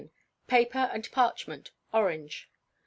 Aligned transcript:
Paper 0.47 0.89
and 0.91 1.07
Parchment. 1.11 1.69
_Orange. 1.93 2.45